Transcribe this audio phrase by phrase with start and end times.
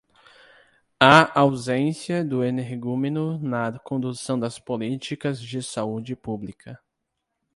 [0.99, 6.81] A ausência do energúmeno na condução das políticas de saúde pública